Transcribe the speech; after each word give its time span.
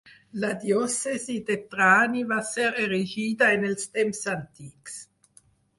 La 0.43 0.47
diòcesi 0.63 1.35
de 1.51 1.57
Trani 1.75 2.25
va 2.33 2.41
ser 2.53 2.67
erigida 2.87 3.55
en 3.59 3.71
els 3.73 3.89
temps 4.01 4.27
antics. 4.37 5.03